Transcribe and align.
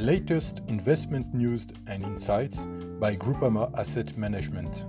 latest 0.00 0.62
investment 0.68 1.34
news 1.34 1.66
and 1.86 2.02
insights 2.02 2.66
by 2.98 3.14
Groupama 3.14 3.70
Asset 3.78 4.16
Management. 4.16 4.86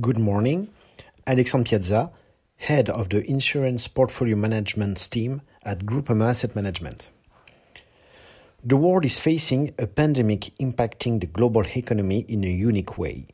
Good 0.00 0.18
morning. 0.18 0.68
Alexandre 1.26 1.68
Piazza, 1.68 2.10
Head 2.56 2.88
of 2.88 3.10
the 3.10 3.28
Insurance 3.30 3.86
Portfolio 3.88 4.36
Management 4.36 5.10
team 5.10 5.42
at 5.62 5.80
Groupama 5.80 6.30
Asset 6.30 6.56
Management. 6.56 7.10
The 8.64 8.78
world 8.78 9.04
is 9.04 9.20
facing 9.20 9.74
a 9.78 9.86
pandemic 9.86 10.50
impacting 10.60 11.20
the 11.20 11.26
global 11.26 11.62
economy 11.76 12.20
in 12.20 12.42
a 12.42 12.48
unique 12.48 12.96
way. 12.96 13.26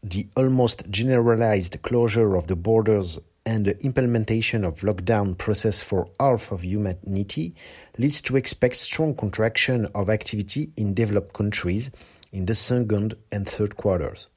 The 0.00 0.28
almost 0.36 0.88
generalized 0.90 1.82
closure 1.82 2.36
of 2.36 2.46
the 2.46 2.56
borders 2.56 3.18
and 3.50 3.64
the 3.64 3.76
implementation 3.84 4.62
of 4.64 4.82
lockdown 4.82 5.36
process 5.36 5.82
for 5.82 6.08
half 6.20 6.52
of 6.52 6.62
humanity 6.62 7.52
leads 7.98 8.22
to 8.22 8.36
expect 8.36 8.76
strong 8.76 9.12
contraction 9.12 9.86
of 9.92 10.08
activity 10.08 10.70
in 10.76 10.94
developed 10.94 11.32
countries 11.32 11.90
in 12.30 12.46
the 12.46 12.54
second 12.54 13.16
and 13.32 13.48
third 13.48 13.76
quarters. 13.76 14.28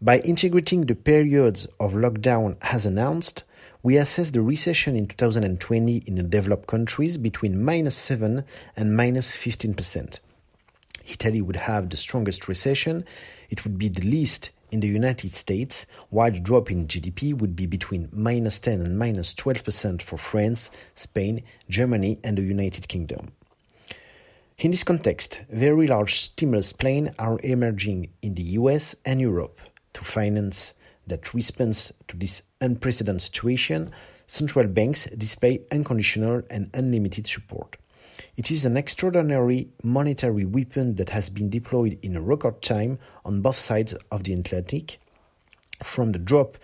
By 0.00 0.20
integrating 0.20 0.86
the 0.86 0.94
periods 0.94 1.66
of 1.80 1.94
lockdown 1.94 2.56
as 2.62 2.86
announced, 2.86 3.42
we 3.82 3.96
assess 3.96 4.30
the 4.30 4.42
recession 4.42 4.94
in 4.94 5.06
2020 5.06 6.04
in 6.06 6.14
the 6.14 6.22
developed 6.22 6.68
countries 6.68 7.18
between 7.18 7.64
minus 7.64 7.96
7 7.96 8.44
and 8.76 8.96
minus 8.96 9.36
15%. 9.36 10.20
Italy 11.08 11.40
would 11.42 11.56
have 11.56 11.90
the 11.90 11.96
strongest 11.96 12.46
recession, 12.46 13.04
it 13.50 13.64
would 13.64 13.76
be 13.76 13.88
the 13.88 14.06
least 14.06 14.52
in 14.76 14.80
the 14.80 14.88
United 14.88 15.32
States, 15.32 15.86
while 16.10 16.30
the 16.30 16.38
drop 16.38 16.70
in 16.70 16.86
GDP 16.86 17.32
would 17.32 17.56
be 17.56 17.64
between 17.64 18.10
minus 18.12 18.58
10 18.58 18.82
and 18.82 18.98
minus 18.98 19.32
12% 19.32 20.02
for 20.02 20.18
France, 20.18 20.70
Spain, 20.94 21.42
Germany, 21.70 22.18
and 22.22 22.36
the 22.36 22.42
United 22.42 22.86
Kingdom. 22.86 23.32
In 24.58 24.70
this 24.70 24.84
context, 24.84 25.40
very 25.48 25.86
large 25.86 26.20
stimulus 26.20 26.74
plans 26.74 27.08
are 27.18 27.38
emerging 27.42 28.10
in 28.20 28.34
the 28.34 28.42
US 28.60 28.94
and 29.06 29.18
Europe 29.18 29.58
to 29.94 30.04
finance 30.04 30.74
that 31.06 31.32
response 31.32 31.90
to 32.08 32.16
this 32.18 32.42
unprecedented 32.60 33.22
situation, 33.22 33.88
central 34.26 34.66
banks 34.66 35.06
display 35.06 35.62
unconditional 35.72 36.42
and 36.50 36.68
unlimited 36.74 37.26
support. 37.26 37.78
It 38.36 38.50
is 38.50 38.64
an 38.64 38.76
extraordinary 38.76 39.68
monetary 39.82 40.44
weapon 40.44 40.94
that 40.96 41.10
has 41.10 41.28
been 41.30 41.50
deployed 41.50 41.98
in 42.02 42.16
a 42.16 42.20
record 42.20 42.62
time 42.62 42.98
on 43.24 43.42
both 43.42 43.56
sides 43.56 43.94
of 44.10 44.24
the 44.24 44.32
Atlantic, 44.32 44.98
from 45.82 46.12
the 46.12 46.18
drop 46.18 46.56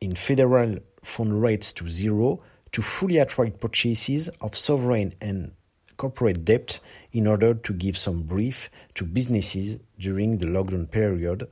in 0.00 0.14
federal 0.14 0.78
fund 1.02 1.42
rates 1.42 1.72
to 1.74 1.88
zero 1.88 2.38
to 2.72 2.82
fully 2.82 3.18
attract 3.18 3.60
purchases 3.60 4.28
of 4.40 4.56
sovereign 4.56 5.14
and 5.20 5.52
corporate 5.96 6.44
debt 6.44 6.80
in 7.12 7.26
order 7.26 7.54
to 7.54 7.72
give 7.72 7.96
some 7.96 8.22
brief 8.22 8.70
to 8.94 9.04
businesses 9.04 9.78
during 9.98 10.38
the 10.38 10.46
lockdown 10.46 10.90
period 10.90 11.46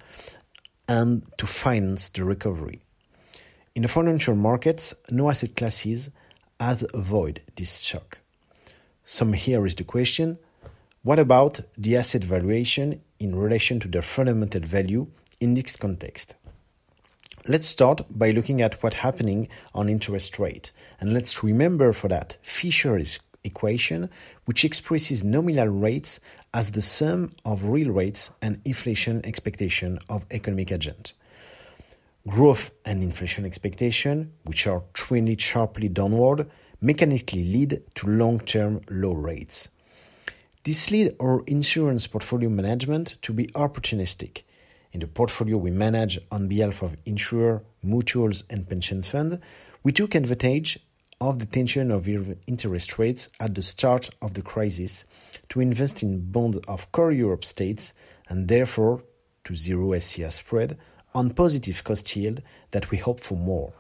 and 0.89 1.25
to 1.37 1.47
finance 1.47 2.09
the 2.09 2.25
recovery. 2.25 2.81
In 3.75 3.83
the 3.83 3.89
financial 3.89 4.35
markets, 4.35 4.95
no 5.11 5.31
asset 5.31 5.55
classes 5.57 6.11
has 6.59 6.85
avoided 6.93 7.43
this 7.55 7.83
shock. 7.83 8.20
Some 9.05 9.33
here 9.33 9.67
is 9.67 9.75
the 9.75 9.85
question 9.85 10.39
what 11.03 11.19
about 11.19 11.61
the 11.79 11.97
asset 11.97 12.23
valuation 12.23 13.01
in 13.19 13.35
relation 13.35 13.81
to 13.81 13.89
their 13.89 14.03
fundamental 14.03 14.61
value 14.61 15.07
in 15.41 15.55
this 15.55 15.77
context? 15.77 16.35
Let's 17.49 17.67
start 17.67 18.03
by 18.11 18.33
looking 18.33 18.61
at 18.61 18.83
what's 18.83 18.97
happening 18.97 19.49
on 19.75 19.89
interest 19.89 20.39
rate. 20.39 20.73
And 21.01 21.15
let's 21.15 21.43
remember 21.43 21.95
for 21.95 22.09
that 22.09 22.37
Fisher's 22.43 23.19
equation, 23.45 24.11
which 24.45 24.63
expresses 24.63 25.25
nominal 25.25 25.69
rates 25.69 26.21
as 26.53 26.73
the 26.73 26.83
sum 26.83 27.33
of 27.47 27.65
real 27.65 27.91
rates 27.91 28.31
and 28.43 28.61
inflation 28.67 29.25
expectation 29.25 29.99
of 30.11 30.27
economic 30.31 30.71
agent. 30.71 31.15
Growth 32.29 32.73
and 32.85 33.03
inflation 33.03 33.47
expectation, 33.47 34.33
which 34.45 34.67
are 34.67 34.83
trending 34.93 35.39
sharply 35.39 35.89
downward, 35.89 36.51
mechanically 36.81 37.45
lead 37.45 37.83
to 37.95 38.09
long-term 38.09 38.81
low 38.91 39.13
rates. 39.13 39.69
This 40.65 40.91
leads 40.91 41.15
our 41.21 41.43
insurance 41.47 42.07
portfolio 42.07 42.49
management 42.51 43.17
to 43.23 43.33
be 43.33 43.47
opportunistic. 43.49 44.43
In 44.93 45.01
the 45.01 45.07
portfolio 45.07 45.57
we 45.57 45.71
manage 45.71 46.19
on 46.31 46.49
behalf 46.49 46.83
of 46.83 46.97
insurer, 47.07 47.63
mutuals, 47.85 48.45
and 48.51 48.69
pension 48.69 49.03
fund, 49.03 49.41
we 49.83 49.93
took 49.93 50.15
advantage 50.15 50.79
of 51.21 51.39
the 51.39 51.47
tension 51.47 51.91
of 51.91 52.09
interest 52.47 52.99
rates 52.99 53.29
at 53.39 53.55
the 53.55 53.63
start 53.63 54.11
of 54.23 54.35
the 54.35 54.43
crisis 54.43 55.05
to 55.51 55.61
invest 55.61 56.03
in 56.03 56.31
bonds 56.31 56.59
of 56.67 56.91
core 56.93 57.13
Europe 57.13 57.45
states 57.45 57.93
and 58.29 58.49
therefore 58.49 59.03
to 59.45 59.55
zero 59.55 59.99
SCR 59.99 60.31
spread 60.31 60.79
on 61.15 61.31
positive 61.31 61.83
cost 61.85 62.15
yield 62.17 62.43
that 62.71 62.91
we 62.91 62.99
hope 62.99 63.21
for 63.21 63.37
more. 63.37 63.73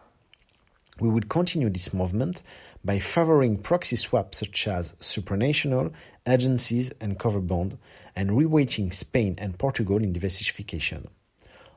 We 1.00 1.08
would 1.08 1.30
continue 1.30 1.70
this 1.70 1.94
movement 1.94 2.42
by 2.84 2.98
favoring 2.98 3.58
proxy 3.58 3.96
swaps 3.96 4.38
such 4.38 4.68
as 4.68 4.92
supranational, 5.00 5.92
agencies, 6.26 6.92
and 7.00 7.18
cover 7.18 7.40
bond, 7.40 7.78
and 8.14 8.30
reweighting 8.30 8.92
Spain 8.92 9.34
and 9.38 9.58
Portugal 9.58 9.96
in 9.96 10.12
diversification. 10.12 11.08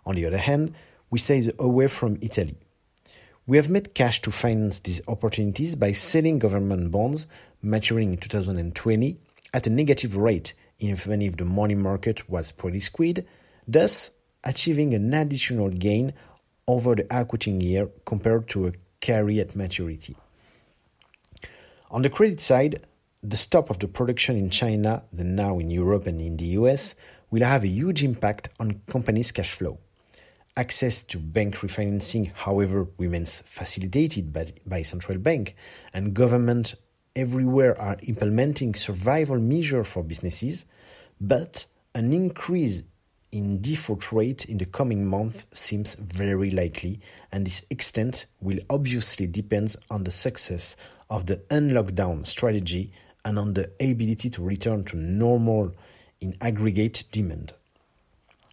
On 0.06 0.16
the 0.16 0.26
other 0.26 0.38
hand, 0.38 0.74
we 1.10 1.20
stay 1.20 1.50
away 1.58 1.88
from 1.88 2.18
Italy. 2.22 2.56
We 3.48 3.58
have 3.58 3.70
made 3.70 3.94
cash 3.94 4.22
to 4.24 4.32
finance 4.32 4.80
these 4.80 5.02
opportunities 5.08 5.76
by 5.76 5.94
selling 5.94 6.40
government 6.40 6.92
bonds 6.92 7.28
maturing 7.62 8.14
in 8.14 8.18
2020 8.18 9.18
at 9.54 9.68
a 9.68 9.70
negative 9.70 10.16
rate, 10.18 10.54
even 10.80 11.22
if 11.22 11.38
the 11.38 11.46
money 11.46 11.76
market 11.76 12.30
was 12.30 12.52
pretty 12.52 12.80
squid, 12.80 13.26
thus 13.68 14.12
achieving 14.44 14.94
an 14.94 15.14
additional 15.14 15.70
gain 15.70 16.14
over 16.68 16.96
the 16.96 17.06
accounting 17.10 17.62
year 17.62 17.90
compared 18.06 18.48
to 18.50 18.68
a 18.68 18.72
carry 19.04 19.42
at 19.42 19.56
maturity. 19.56 20.16
On 21.92 22.02
the 22.02 22.10
credit 22.10 22.40
side, 22.40 22.88
the 23.22 23.36
stop 23.38 23.70
of 23.70 23.78
the 23.80 23.88
production 23.88 24.38
in 24.38 24.50
China, 24.50 25.04
then 25.12 25.36
now 25.36 25.60
in 25.60 25.70
Europe 25.70 26.08
and 26.08 26.20
in 26.22 26.38
the 26.38 26.58
US, 26.60 26.96
will 27.30 27.44
have 27.44 27.64
a 27.64 27.68
huge 27.68 28.02
impact 28.04 28.50
on 28.60 28.82
companies' 28.88 29.32
cash 29.32 29.52
flow. 29.52 29.78
Access 30.56 31.04
to 31.04 31.18
bank 31.20 31.58
refinancing, 31.58 32.32
however, 32.32 32.88
remains 32.98 33.42
facilitated 33.42 34.32
by, 34.32 34.54
by 34.66 34.82
central 34.84 35.18
bank, 35.18 35.56
and 35.94 36.14
government 36.14 36.76
everywhere 37.16 37.80
are 37.80 37.98
implementing 38.04 38.74
survival 38.74 39.38
measures 39.38 39.88
for 39.88 40.04
businesses, 40.04 40.66
but 41.20 41.66
an 41.94 42.14
increase 42.14 42.84
in 43.34 43.60
default 43.62 44.12
rate 44.12 44.46
in 44.46 44.60
the 44.60 44.66
coming 44.66 45.04
month 45.04 45.48
seems 45.56 45.96
very 45.96 46.52
likely, 46.52 47.00
and 47.32 47.44
this 47.44 47.66
extent 47.72 48.28
will 48.40 48.60
obviously 48.70 49.26
depend 49.26 49.76
on 49.90 50.04
the 50.04 50.12
success 50.12 50.78
of 51.10 51.26
the 51.26 51.38
unlockdown 51.50 52.28
strategy 52.28 52.92
and 53.26 53.40
on 53.40 53.56
the 53.56 53.72
ability 53.82 54.30
to 54.30 54.44
return 54.44 54.84
to 54.84 54.98
normal 54.98 55.74
in 56.22 56.38
aggregate 56.42 57.06
demand. 57.12 57.54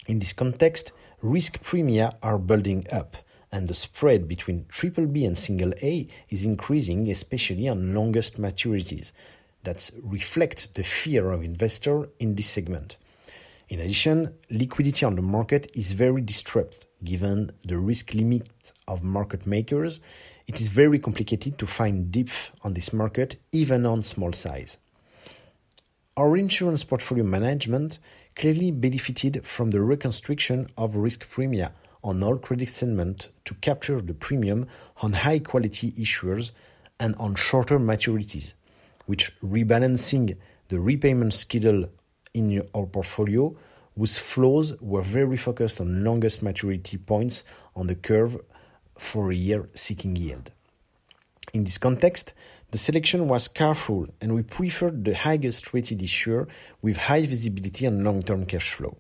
In 0.07 0.19
this 0.19 0.33
context, 0.33 0.93
risk 1.21 1.63
premia 1.63 2.17
are 2.23 2.39
building 2.39 2.87
up, 2.91 3.19
and 3.53 3.69
the 3.69 3.75
spread 3.75 4.27
between 4.27 4.65
triple 4.71 5.05
B 5.05 5.27
and 5.27 5.37
single 5.37 5.75
A 5.83 6.09
is 6.31 6.47
increasing, 6.47 7.11
especially 7.11 7.69
on 7.69 7.93
longest 7.95 8.41
maturities 8.41 9.13
that 9.65 9.91
reflect 10.03 10.75
the 10.75 10.85
fear 10.85 11.33
of 11.33 11.45
investor 11.45 12.09
in 12.19 12.35
this 12.35 12.49
segment. 12.49 12.97
In 13.71 13.79
addition, 13.79 14.35
liquidity 14.51 15.07
on 15.07 15.15
the 15.15 15.23
market 15.23 15.71
is 15.75 15.93
very 15.93 16.21
distressed 16.21 16.87
given 17.05 17.53
the 17.65 17.79
risk 17.79 18.15
limit 18.15 18.49
of 18.89 19.05
market 19.05 19.47
makers. 19.47 20.01
It 20.49 20.61
is 20.61 20.67
very 20.67 20.99
complicated 20.99 21.57
to 21.59 21.69
find 21.69 22.11
depth 22.11 22.51
on 22.63 22.75
this 22.75 22.93
market, 22.93 23.37
even 23.53 23.87
on 23.87 24.03
small 24.03 24.33
size. 24.33 24.79
Our 26.17 26.37
insurance 26.37 26.83
portfolio 26.83 27.23
management 27.23 28.01
clearly 28.35 28.73
benefited 28.73 29.47
from 29.47 29.71
the 29.71 29.81
reconstruction 29.81 30.67
of 30.77 30.97
risk 30.97 31.31
premia 31.31 31.71
on 32.03 32.25
all 32.25 32.39
credit 32.39 32.71
segments 32.71 33.29
to 33.45 33.55
capture 33.55 34.01
the 34.01 34.15
premium 34.15 34.67
on 35.01 35.13
high 35.13 35.39
quality 35.39 35.93
issuers 35.93 36.51
and 36.99 37.15
on 37.17 37.37
shorter 37.37 37.79
maturities, 37.79 38.55
which 39.07 39.33
rebalancing 39.41 40.37
the 40.71 40.81
repayment 40.81 41.33
schedule 41.33 41.89
in 42.35 42.63
our 42.75 42.87
portfolio 42.87 43.55
whose 43.97 44.19
flows 44.19 44.81
were 44.81 45.03
very 45.03 45.37
focused 45.37 45.81
on 45.81 46.05
longest 46.05 46.43
maturity 46.43 46.97
points 46.97 47.45
on 47.77 47.87
the 47.87 47.95
curve 47.95 48.41
for 48.97 49.31
a 49.31 49.35
year 49.35 49.69
seeking 49.75 50.17
yield. 50.17 50.51
In 51.53 51.65
this 51.65 51.79
context, 51.79 52.33
the 52.71 52.79
selection 52.79 53.27
was 53.27 53.49
careful, 53.49 54.07
and 54.21 54.33
we 54.35 54.43
preferred 54.43 55.05
the 55.05 55.15
highest 55.15 55.75
rated 55.75 56.03
issuer 56.03 56.47
with 56.81 56.97
high 56.97 57.27
visibility 57.27 57.87
and 57.87 58.05
long-term 58.05 58.47
cash 58.47 58.75
flow. 58.75 58.97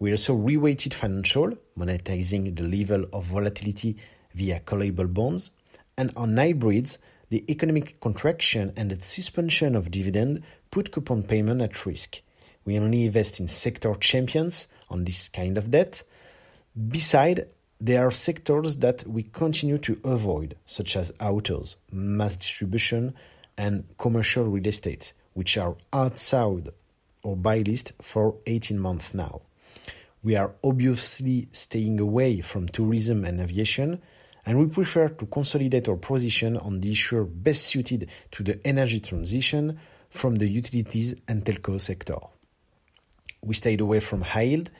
We 0.00 0.10
also 0.10 0.36
reweighted 0.36 0.92
financial, 0.92 1.52
monetizing 1.78 2.56
the 2.56 2.64
level 2.64 3.06
of 3.12 3.24
volatility 3.26 3.96
via 4.34 4.60
callable 4.60 5.12
bonds, 5.12 5.52
and 5.96 6.12
on 6.16 6.36
hybrids, 6.36 6.98
the 7.30 7.44
economic 7.50 8.00
contraction 8.00 8.72
and 8.76 8.90
the 8.90 9.02
suspension 9.02 9.76
of 9.76 9.90
dividend 9.90 10.42
put 10.70 10.90
coupon 10.90 11.22
payment 11.22 11.62
at 11.62 11.86
risk. 11.86 12.20
We 12.66 12.78
only 12.78 13.06
invest 13.06 13.40
in 13.40 13.46
sector 13.48 13.94
champions 13.94 14.66
on 14.90 15.04
this 15.04 15.28
kind 15.28 15.56
of 15.56 15.70
debt. 15.70 16.02
Beside, 16.88 17.46
there 17.80 18.06
are 18.06 18.10
sectors 18.10 18.78
that 18.78 19.06
we 19.06 19.22
continue 19.22 19.78
to 19.78 20.00
avoid, 20.04 20.56
such 20.66 20.96
as 20.96 21.12
autos, 21.20 21.76
mass 21.92 22.36
distribution, 22.36 23.14
and 23.56 23.84
commercial 23.98 24.44
real 24.44 24.66
estate, 24.66 25.12
which 25.34 25.56
are 25.56 25.76
outside 25.92 26.70
our 27.24 27.36
buy 27.36 27.58
list 27.58 27.92
for 28.02 28.34
18 28.46 28.78
months 28.78 29.14
now. 29.14 29.42
We 30.24 30.34
are 30.34 30.52
obviously 30.64 31.48
staying 31.52 32.00
away 32.00 32.40
from 32.40 32.66
tourism 32.66 33.24
and 33.24 33.40
aviation, 33.40 34.02
and 34.44 34.58
we 34.58 34.66
prefer 34.66 35.08
to 35.08 35.26
consolidate 35.26 35.88
our 35.88 35.96
position 35.96 36.56
on 36.56 36.80
the 36.80 36.90
issuer 36.90 37.24
best 37.24 37.62
suited 37.62 38.10
to 38.32 38.42
the 38.42 38.66
energy 38.66 38.98
transition 38.98 39.78
from 40.10 40.34
the 40.34 40.48
utilities 40.48 41.14
and 41.28 41.44
telco 41.44 41.80
sector. 41.80 42.18
We 43.42 43.54
stayed 43.54 43.80
away 43.80 44.00
from 44.00 44.22
high 44.22 44.42
yield, 44.42 44.70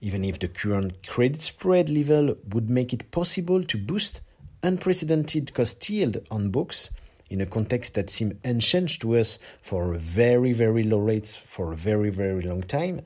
even 0.00 0.24
if 0.24 0.38
the 0.38 0.48
current 0.48 1.06
credit 1.06 1.42
spread 1.42 1.88
level 1.88 2.36
would 2.50 2.70
make 2.70 2.92
it 2.92 3.10
possible 3.10 3.64
to 3.64 3.78
boost 3.78 4.20
unprecedented 4.62 5.54
cost 5.54 5.88
yield 5.90 6.18
on 6.30 6.50
books 6.50 6.90
in 7.30 7.40
a 7.40 7.46
context 7.46 7.94
that 7.94 8.10
seemed 8.10 8.38
unchanged 8.44 9.00
to 9.02 9.16
us 9.16 9.38
for 9.60 9.94
very, 9.94 10.52
very 10.52 10.82
low 10.82 10.98
rates 10.98 11.36
for 11.36 11.72
a 11.72 11.76
very, 11.76 12.10
very 12.10 12.42
long 12.42 12.62
time. 12.62 13.02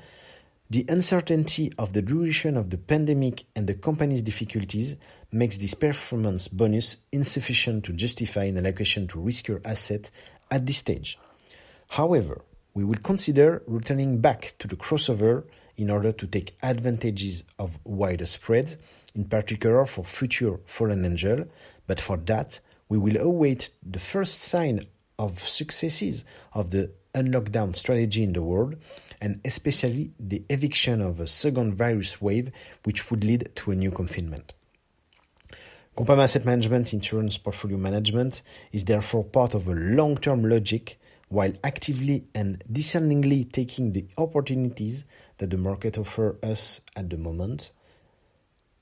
The 0.71 0.87
uncertainty 0.89 1.73
of 1.77 1.93
the 1.93 2.01
duration 2.01 2.57
of 2.57 2.71
the 2.71 2.79
pandemic 2.79 3.45
and 3.55 3.67
the 3.67 3.75
company's 3.75 4.23
difficulties 4.23 4.97
makes 5.31 5.59
this 5.59 5.75
performance 5.75 6.49
bonus 6.49 6.99
insufficient 7.11 7.85
to 7.85 7.93
justify 7.93 8.45
an 8.45 8.59
allocation 8.59 9.07
to 9.09 9.19
riskier 9.19 9.61
asset 9.65 10.11
at 10.51 10.65
this 10.65 10.79
stage. 10.79 11.19
However, 11.89 12.43
we 12.75 12.85
will 12.85 12.99
consider 13.03 13.63
returning 13.67 14.21
back 14.21 14.55
to 14.59 14.69
the 14.69 14.77
crossover 14.77 15.45
in 15.77 15.91
order 15.91 16.13
to 16.13 16.27
take 16.27 16.57
advantages 16.63 17.45
of 17.59 17.79
wider 17.85 18.27
spreads, 18.27 18.79
in 19.15 19.25
particular 19.25 19.85
for 19.87 20.05
future 20.05 20.59
fallen 20.65 21.05
angel, 21.05 21.45
but 21.87 22.01
for 22.01 22.17
that, 22.17 22.61
we 22.89 22.99
will 22.99 23.17
await 23.19 23.71
the 23.83 23.99
first 23.99 24.41
sign 24.43 24.87
of 25.19 25.41
successes 25.41 26.25
of 26.53 26.71
the 26.71 26.91
unlockdown 27.15 27.75
strategy 27.77 28.23
in 28.23 28.33
the 28.33 28.43
world, 28.43 28.77
and 29.21 29.41
especially 29.45 30.13
the 30.19 30.43
eviction 30.49 31.01
of 31.01 31.21
a 31.21 31.27
second 31.27 31.75
virus 31.75 32.21
wave, 32.21 32.51
which 32.85 33.11
would 33.11 33.25
lead 33.25 33.51
to 33.55 33.71
a 33.71 33.75
new 33.75 33.91
confinement. 33.91 34.53
Groupama 35.97 36.23
Asset 36.23 36.47
Management 36.47 36.95
Insurance 36.95 37.37
Portfolio 37.37 37.77
Management 37.77 38.41
is 38.73 38.85
therefore 38.85 39.25
part 39.25 39.53
of 39.55 39.69
a 39.69 39.75
long-term 39.75 40.43
logic 40.49 40.99
while 41.33 41.53
actively 41.65 42.27
and 42.35 42.63
discerningly 42.71 43.43
taking 43.43 43.95
the 43.95 44.05
opportunities 44.19 45.07
that 45.39 45.49
the 45.49 45.57
market 45.57 45.97
offers 45.97 46.37
us 46.43 46.83
at 46.95 47.09
the 47.09 47.17
moment. 47.17 47.73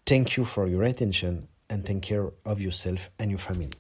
Thank 0.05 0.37
you 0.37 0.45
for 0.45 0.67
your 0.67 0.83
attention 0.83 1.47
and 1.69 1.87
take 1.87 2.03
care 2.03 2.33
of 2.45 2.61
yourself 2.61 3.09
and 3.21 3.31
your 3.31 3.39
family. 3.39 3.71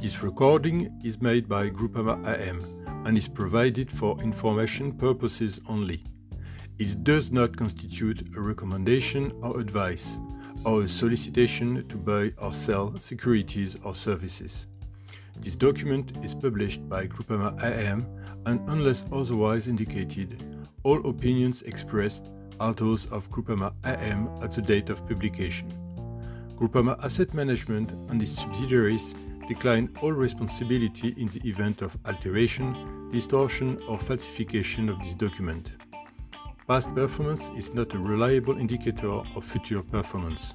This 0.00 0.22
recording 0.22 1.00
is 1.02 1.20
made 1.20 1.48
by 1.48 1.70
Groupama 1.70 2.24
AM 2.28 2.64
and 3.04 3.18
is 3.18 3.26
provided 3.26 3.90
for 3.90 4.16
information 4.22 4.92
purposes 4.92 5.60
only. 5.68 6.04
It 6.78 7.02
does 7.02 7.32
not 7.32 7.56
constitute 7.56 8.36
a 8.36 8.40
recommendation 8.40 9.32
or 9.42 9.58
advice 9.58 10.16
or 10.66 10.82
a 10.82 10.88
solicitation 10.88 11.86
to 11.88 11.96
buy 11.96 12.32
or 12.38 12.52
sell 12.52 12.98
securities 12.98 13.76
or 13.84 13.94
services. 13.94 14.66
This 15.38 15.54
document 15.54 16.12
is 16.24 16.34
published 16.34 16.86
by 16.88 17.06
Groupama 17.06 17.62
AM 17.62 18.04
and 18.46 18.60
unless 18.68 19.06
otherwise 19.12 19.68
indicated, 19.68 20.42
all 20.82 21.08
opinions 21.08 21.62
expressed 21.62 22.30
are 22.58 22.74
those 22.74 23.06
of 23.12 23.30
Groupama 23.30 23.72
AM 23.84 24.28
at 24.42 24.50
the 24.50 24.62
date 24.62 24.90
of 24.90 25.06
publication. 25.06 25.72
Groupama 26.56 27.02
Asset 27.04 27.32
Management 27.32 27.92
and 28.10 28.20
its 28.20 28.32
subsidiaries 28.32 29.14
decline 29.46 29.94
all 30.02 30.12
responsibility 30.12 31.14
in 31.16 31.28
the 31.28 31.48
event 31.48 31.80
of 31.80 31.96
alteration, 32.06 33.08
distortion, 33.12 33.80
or 33.86 33.98
falsification 33.98 34.88
of 34.88 34.98
this 34.98 35.14
document. 35.14 35.74
Past 36.68 36.92
performance 36.96 37.52
is 37.56 37.72
not 37.74 37.94
a 37.94 37.98
reliable 37.98 38.58
indicator 38.58 39.22
of 39.36 39.44
future 39.44 39.82
performance. 39.82 40.52